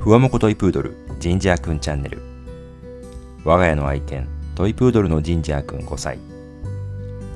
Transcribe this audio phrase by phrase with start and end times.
[0.00, 2.22] ふわもこトイプードルジンジャーくんチャンネル。
[3.44, 6.18] 我が家の愛犬トイプードルのジンジャーくん5歳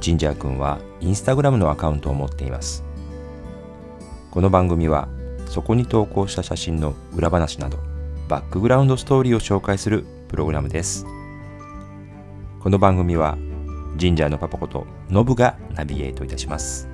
[0.00, 2.84] ジンジャーくんはインスタグラムのアカウントを持っています。
[4.30, 5.08] この番組は
[5.46, 7.78] そこに投稿した写真の裏話など
[8.28, 11.04] バックグラウンドストーリーを紹介するプログラムです。
[12.60, 13.36] この番組は
[13.96, 16.91] ジンジャーのパパことノブがナビゲートいたします。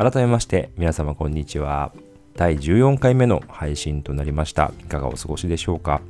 [0.00, 1.92] 改めまして皆様こんにちは
[2.34, 6.00] 第14回目の配信となりましたいかがお過ごしでしょうか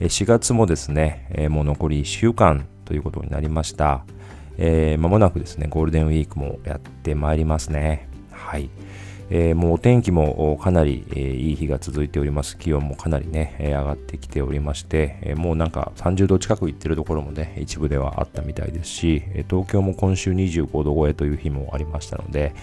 [0.00, 4.04] ？4月もですねもう残り1週間ということになりました
[4.58, 8.08] えー、間もなくですね、ゴールデンウィークもやってまいりますね。
[8.32, 8.68] はい。
[9.30, 12.58] えー、もうお天気もかなり、えー、いい日が続いております。
[12.58, 22.54] 気温もかなりね、えー、上がってきておりまして、えもうなんか30度近くいってるところもね、一部ではあったみたいですし、東京も今週25度超えという日もありましたので、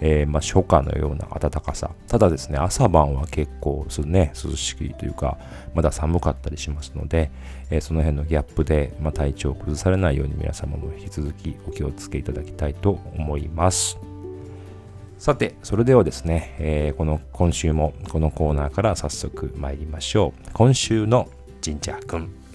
[0.00, 1.90] えー、まあ、初夏のような暖かさ。
[2.06, 5.38] ただですね、朝晩は結構ね、涼しいというか、
[5.74, 7.30] まだ寒かったりしますので、
[7.70, 13.98] えー、その辺のギャップで、まあ、体調を崩されないように皆様も引き続きお気をつけいただきたいと思います。
[15.18, 20.50] さて、それではですね、えー、この今週もこのコーナーから早速参りましょう。
[20.52, 21.28] 今週の
[21.60, 22.47] ジンジャーくん。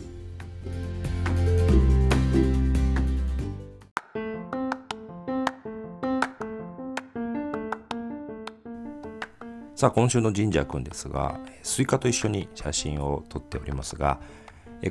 [9.84, 14.18] さあ今週のジンジャーくんですがスイカと一緒に写真を撮っておりますが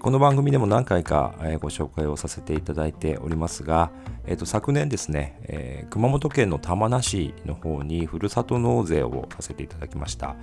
[0.00, 3.90] この番組でも何回かご紹介をさせていただいておりますが、
[4.26, 10.36] えー、と昨年ですね、えー、熊本県の玉名市の方にふるさと納税をさせていただきました。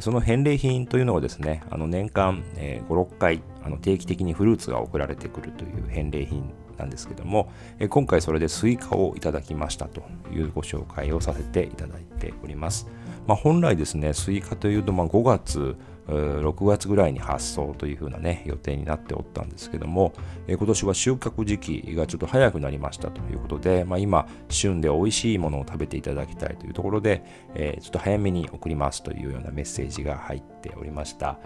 [0.00, 7.50] その返礼品というのはですね、あの年間、5、6回あの定期的にフルーツが送られてくるという返礼品なんですけども、
[7.88, 12.86] 今回それでスイカをいただきましたというご紹介をさせていただいております。
[13.26, 15.76] まあ、本来ですね、スイカというとま5月、
[16.06, 20.12] 6月ぐらいに発送というふうなね、予定になっておったんですけども、
[20.46, 27.24] え今年は収穫時期がちょっと早くなりましたということで、まあ、今、旬で美味しいものを食べていただきたいというところで、
[27.54, 31.38] え、ちょっと早めに送りますというようなメッセージが入っておりました。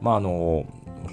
[0.00, 0.66] まああの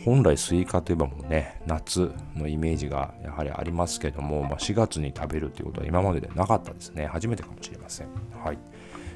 [0.06, 7.06] 本来スイカといえばもうね夏のイメージがやはりありますけども、まあ、4月に食べるということは今まででなかったですね。
[7.06, 8.08] 初めてかもしれません。
[8.44, 8.58] はい。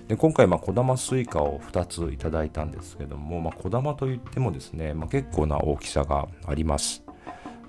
[0.08, 7.04] で今回、まあ、小玉スイカを2ついただいたんですけども、まあ、小玉といってもですね、まあ、結構な大きさがあります。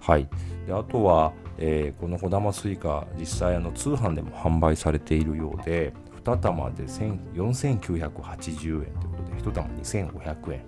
[0.01, 0.29] はい。
[0.67, 5.93] であとは、えー、この小玉スイカ実際あの通販でも販売されているようで
[6.25, 10.63] 2玉で4980円ということで1玉2500円。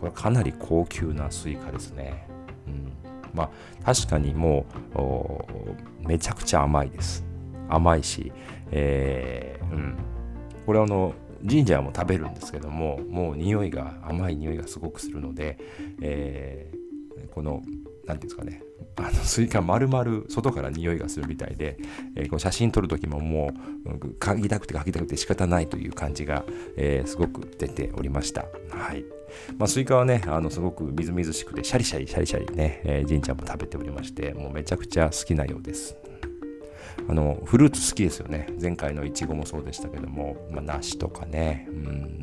[0.00, 2.26] これかなり高級なスイカですね。
[2.66, 2.92] うん、
[3.34, 3.50] まあ
[3.84, 4.64] 確かにも
[4.94, 7.24] うめちゃくちゃ甘いです。
[7.68, 8.32] 甘いし、
[8.70, 9.96] えー、うん、
[10.66, 15.58] これあのジンジャーも食べるんですけどももう匂いが甘い匂いがすごくするので、
[16.00, 17.62] えー、この
[18.06, 18.62] 何ていうんですかね
[18.96, 21.76] あのスイカ丸々外から匂いがするみたいで、
[22.16, 23.52] えー、こう写真撮る時もも
[23.84, 26.44] う嗅ぎたくて嗅ぎたくて仕方ないという感じが、
[26.76, 28.46] えー、すごく出ておりました。
[28.70, 29.04] はい。
[29.58, 35.96] まあ、スイカはね、あのすごくみずみずしくて、シャリシャリシャリシャリね、えー、じんちゃんも食べておりまして、もうめちゃくちゃ好きなようです。
[37.08, 38.48] あのフルーツ好きですよね。
[38.60, 42.20] 前回のいちごもそうでしたけども、まあ、梨とかね、うん。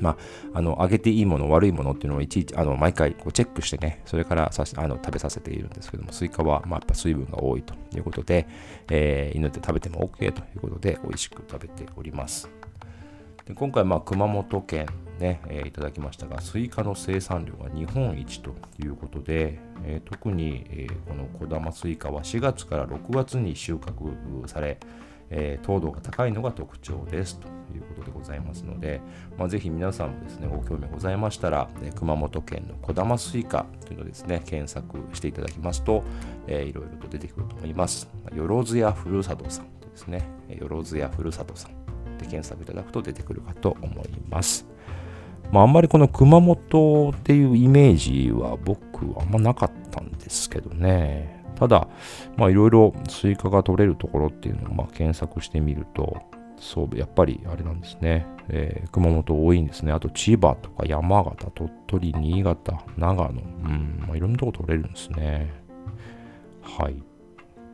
[0.00, 8.46] まあ、あの、あげていいもの、悪いものっていうのをいちいち、あの、毎回こうチェックしてね、それからさあの食べさせているんですけども、スイカは、まあ、やっぱ水分が多いということで、
[8.90, 12.50] えー、犬で食べても OK ということで、美味しく食べております。
[13.46, 14.86] で今回、まあ、熊本県
[15.18, 24.78] ね、えー、いただきましたが、スイカの生産量が日本一ということで、えー、特に、えー、この小玉スイカは4月から6月に収穫され、
[25.30, 29.00] え、糖度が高いのが特徴ですということでございますので、
[29.38, 36.04] まあ、ぜひ皆さんもですね、ご興味ございましたら、え熊本県の小玉スイカというのをですね、検索していただきますと、
[36.46, 38.08] えー、いろいろと出てくると思います。
[38.34, 44.73] よろずやふるさとさんとですね、よろずやふるさとさんで検索いただくと出てくるかと思います。
[45.54, 51.44] まあ、あんまりこの熊本っていうイメージは僕はあんまなかったんですけどね。
[51.54, 51.86] ただ、
[52.36, 56.16] まあいろいろスイカが取れるところっていうのをまあ検索してみると、
[56.58, 58.26] そう、やっぱりあれなんですね。
[58.48, 59.92] えー、熊本多いんですね。
[59.92, 63.34] あと千葉とか山形、鳥取、新潟、長野、う
[63.68, 65.52] ん、まあ、いろんなとこ取れるんですね。
[66.62, 66.96] はい。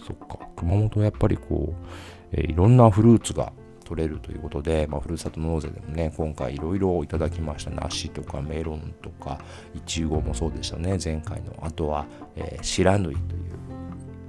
[0.06, 0.38] そっか。
[0.54, 1.86] 熊本はやっぱりこう、
[2.32, 3.54] えー、いろんなフルーツが
[3.90, 7.70] 取れるということで、まあ、ふるさと納税でもね、今回いろいろいただきました。
[7.70, 9.40] 梨とかメロンとか、
[9.74, 11.56] いちごもそうでしたね、前回の。
[11.60, 12.06] あとは、
[12.36, 13.50] えー、白縫いという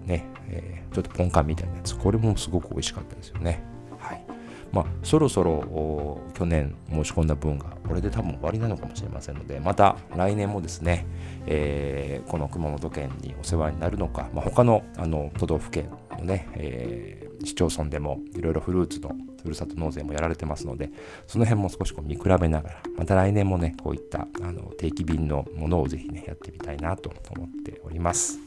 [0.06, 3.64] ね、えー、ちょっとポンカンみたいなやつこれもすごく美味しかったですよね
[3.98, 4.26] はい
[4.72, 11.06] まあ、そろそろ去年申し込んだ分がこれで多分終わりなのかもしれませんのでまた来年もですね、
[11.48, 20.92] えー、この熊本県にお世話になるのか、まあ、他のあの都道府県のね、えー、市町村でもいろいろフルーツのふるさと納税もやられてますので
[21.28, 28.40] その辺も少しこう見比べながらまた来年もねこういったあの定期便のものをぜひねやってみたいなと思っております。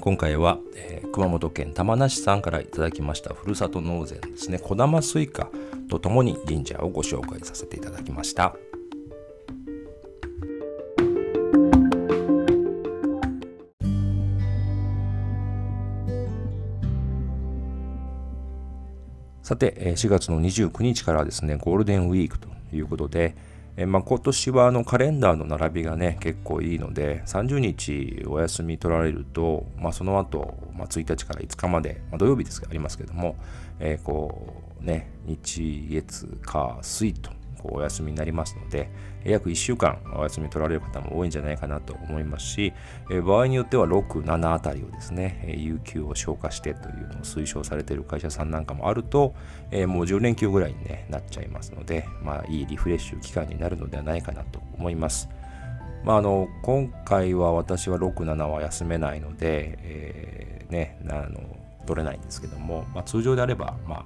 [0.00, 5.50] 今回は、えー、熊本県玉名市さんからいただきましたふるさと納税のですね小玉スイカ
[5.88, 8.56] とともにジンジャーをご紹介させていただきました
[19.44, 23.36] さて4月の29日からですねゴールデンウィークということで
[23.76, 33.36] えまあ、今年はあのカレンダーの並びがね結構いいので30日お休み取られると、まあ、その後、まあ、1日から5日まで、まあ、土曜日ですがありますけども、
[33.80, 38.90] えー、こうね日月火水とこうお休みになりますので、
[39.24, 42.72] 約1週間お休み取られる方も多いんじゃないかなと思いますし、
[43.24, 49.34] 場合によっては6、7あたりをですね、有給を消化してというのを推奨されている会社さんなんかもあると、
[49.72, 55.28] もう10連休ぐらいに、なっちゃいますので、まあ、いいリフレッシュ期間になるのではないかなと思います。
[56.04, 61.40] まあ、あの今回は私は6、7は休めないので、えー、ね、あの
[61.86, 64.04] 取れないんですけども、まあ、通常であれば、まあ、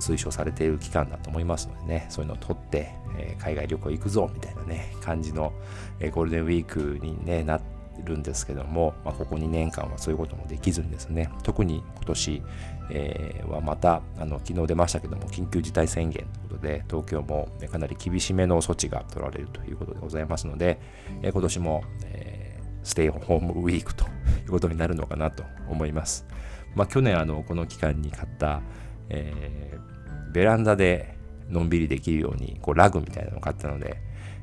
[0.00, 5.52] 推奨されている期間だと思いますのでね、そういうのを取って、え、海外旅行行くぞみたいなね、感じの、
[6.00, 12.42] え、ゴールデンウィークに、ね、なってるんですけども、まあ、ここ2年間はそういうこともできずにですね、特に今年、
[12.90, 20.80] えー、はまたあの昨日出ましたけども、緊急事態宣言ということで、東京も、ね、かなり厳しめの措置が取られるということでございますので、
[21.22, 24.08] えー、今年も、えー、ステイホームウィークとい
[24.46, 26.26] うことになるのかなと思います。
[26.74, 28.62] まあ、去年あのこの期間に買った、
[29.10, 31.16] えー、ベランダで
[31.48, 33.96] のんびりできるようにこうラグみたいなのを買ったので、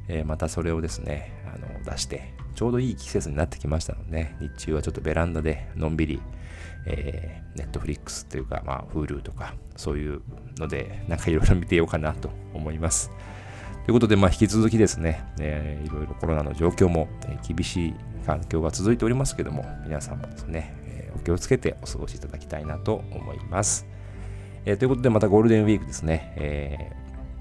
[0.07, 6.21] えー、またそれをですねあの出してちょうどいい季節になってきましたので、ね、日中はちょっとベランダでのんびり、
[6.85, 10.21] えー、ネットフリックスというか、まあ、Hulu とかそういう
[10.57, 13.11] のでなんかいろいろ見てようかなと思います。
[13.85, 17.07] ということで、まあ、引き続きですね、えー、いろいろコロナの状況も、
[17.47, 17.93] 厳しい
[18.25, 23.87] 環境が続いておりますけども、皆さんもですね、え、お気をつけてお過ごしいただきたいなと思います。
[24.67, 26.91] えー、ということで、またゴールデンウィークですね、え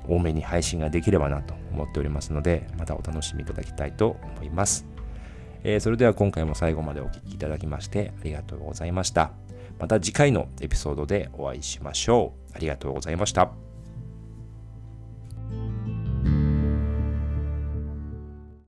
[0.06, 4.87] ー、多めに配信ができればなと思っておりますので、またお楽しみいただきたいと思います。
[5.64, 9.32] えー、それでは今回も最後までお聴きいただきましてありがとうございました。
[9.81, 12.52] また次回のエピソードでお会いしましょう。
[12.55, 13.50] ありがとうございました。